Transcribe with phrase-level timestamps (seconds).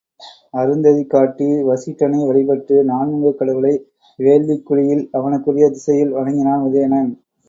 [0.51, 3.73] அருந்ததி காட்டி, வசிட்டனை வழிபட்டு, நான்முகக் கடவுளை
[4.19, 7.11] வேள்விக் குழியில் அவனுக்குரிய திசையில் வணங்கினான் உதயணன்.